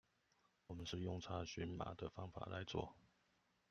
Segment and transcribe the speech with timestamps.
[0.65, 2.95] 我們是用查詢碼的方法來做